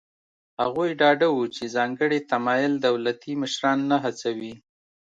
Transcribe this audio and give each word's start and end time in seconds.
هغوی 0.61 0.89
ډاډه 0.99 1.27
وو 1.31 1.45
چې 1.55 1.63
ځانګړی 1.75 2.19
تمایل 2.31 2.73
دولتي 2.87 3.31
مشران 3.41 3.79
نه 3.91 3.97
هڅوي. 4.03 4.53